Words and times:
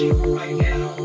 magic 0.00 0.26
right 0.26 0.56
now. 0.56 0.99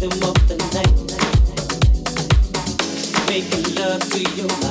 rhythm 0.00 0.28
of 0.28 0.48
the 0.48 0.56
night, 0.74 0.96
making 3.28 3.74
love 3.74 4.00
to 4.10 4.18
you. 4.36 4.67